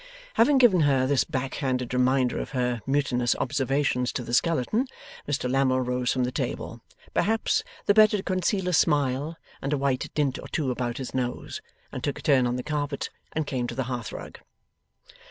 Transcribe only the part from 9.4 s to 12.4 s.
and a white dint or two about his nose and took a